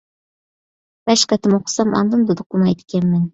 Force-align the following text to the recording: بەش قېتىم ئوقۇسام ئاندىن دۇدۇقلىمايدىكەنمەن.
بەش 1.09 1.25
قېتىم 1.33 1.53
ئوقۇسام 1.59 1.93
ئاندىن 2.01 2.25
دۇدۇقلىمايدىكەنمەن. 2.31 3.23